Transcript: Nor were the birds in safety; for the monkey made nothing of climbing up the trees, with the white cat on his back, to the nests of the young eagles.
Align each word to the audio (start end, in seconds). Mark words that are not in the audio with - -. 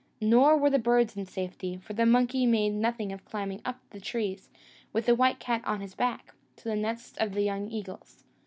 Nor 0.21 0.57
were 0.57 0.71
the 0.71 0.79
birds 0.79 1.15
in 1.15 1.27
safety; 1.27 1.77
for 1.77 1.93
the 1.93 2.07
monkey 2.07 2.47
made 2.47 2.71
nothing 2.71 3.13
of 3.13 3.23
climbing 3.23 3.61
up 3.63 3.79
the 3.91 3.99
trees, 4.01 4.49
with 4.93 5.05
the 5.05 5.13
white 5.13 5.37
cat 5.39 5.61
on 5.63 5.79
his 5.79 5.93
back, 5.93 6.33
to 6.55 6.63
the 6.67 6.75
nests 6.75 7.15
of 7.19 7.33
the 7.35 7.43
young 7.43 7.69
eagles. 7.69 8.23